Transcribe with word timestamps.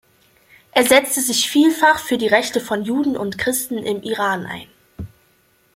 Er 0.71 0.83
setzte 0.83 1.21
sich 1.21 1.47
vielfach 1.47 1.99
für 1.99 2.17
die 2.17 2.25
Rechte 2.25 2.59
von 2.59 2.83
Juden 2.83 3.15
und 3.15 3.37
Christen 3.37 3.77
im 3.77 4.01
Iran 4.01 4.47
ein. 4.47 4.67